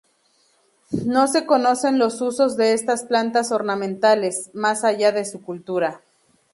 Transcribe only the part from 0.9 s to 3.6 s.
No se conocen los usos de estas plantas